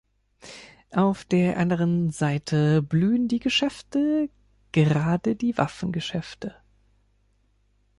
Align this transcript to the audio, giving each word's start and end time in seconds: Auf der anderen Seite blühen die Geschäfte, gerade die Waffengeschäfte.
Auf 0.95 1.25
der 1.25 1.57
anderen 1.59 2.09
Seite 2.09 2.81
blühen 2.81 3.27
die 3.27 3.37
Geschäfte, 3.37 4.31
gerade 4.71 5.35
die 5.35 5.55
Waffengeschäfte. 5.59 6.55